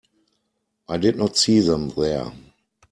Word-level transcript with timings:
I 0.89 0.97
did 0.97 1.15
not 1.15 1.37
see 1.37 1.59
them 1.59 1.89
there. 1.89 2.31